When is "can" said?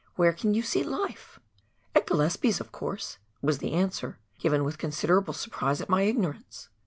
0.33-0.55